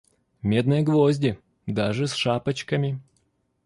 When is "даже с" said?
1.67-2.13